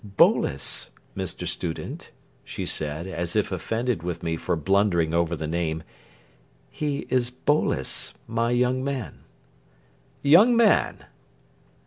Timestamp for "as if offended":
3.05-4.01